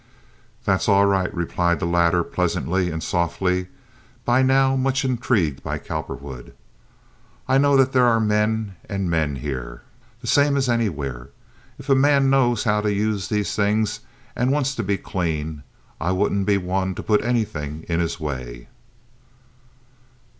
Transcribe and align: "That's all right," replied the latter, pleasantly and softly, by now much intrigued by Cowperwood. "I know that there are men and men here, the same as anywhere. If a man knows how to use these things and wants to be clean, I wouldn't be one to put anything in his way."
"That's 0.65 0.89
all 0.89 1.05
right," 1.05 1.31
replied 1.31 1.79
the 1.79 1.85
latter, 1.85 2.23
pleasantly 2.23 2.89
and 2.89 3.03
softly, 3.03 3.67
by 4.25 4.41
now 4.41 4.75
much 4.75 5.05
intrigued 5.05 5.61
by 5.63 5.77
Cowperwood. 5.77 6.55
"I 7.47 7.59
know 7.59 7.77
that 7.77 7.91
there 7.93 8.07
are 8.07 8.19
men 8.19 8.77
and 8.89 9.11
men 9.11 9.35
here, 9.35 9.83
the 10.19 10.25
same 10.25 10.57
as 10.57 10.67
anywhere. 10.67 11.29
If 11.77 11.87
a 11.87 11.93
man 11.93 12.31
knows 12.31 12.63
how 12.63 12.81
to 12.81 12.91
use 12.91 13.27
these 13.27 13.55
things 13.55 13.99
and 14.35 14.51
wants 14.51 14.73
to 14.73 14.81
be 14.83 14.97
clean, 14.97 15.61
I 15.99 16.13
wouldn't 16.13 16.47
be 16.47 16.57
one 16.57 16.95
to 16.95 17.03
put 17.03 17.23
anything 17.23 17.85
in 17.87 17.99
his 17.99 18.19
way." 18.19 18.69